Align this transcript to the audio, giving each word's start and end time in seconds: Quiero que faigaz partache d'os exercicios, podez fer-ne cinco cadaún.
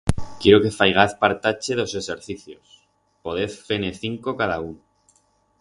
Quiero 0.43 0.61
que 0.63 0.71
faigaz 0.77 1.11
partache 1.25 1.77
d'os 1.81 1.93
exercicios, 2.01 2.67
podez 3.29 3.53
fer-ne 3.69 3.95
cinco 4.03 4.29
cadaún. 4.41 4.77